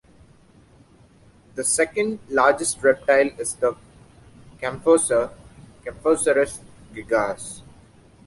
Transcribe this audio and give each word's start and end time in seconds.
The 1.53 1.63
second 1.63 2.17
largest 2.27 2.81
reptile 2.81 3.27
is 3.37 3.53
the 3.57 3.75
champsosaur 4.59 5.31
"Champsosaurus 5.85 6.57
gigas". 6.91 7.61